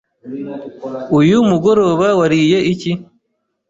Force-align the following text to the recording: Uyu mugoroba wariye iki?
Uyu 1.19 1.37
mugoroba 1.49 2.07
wariye 2.19 2.59
iki? 2.73 2.91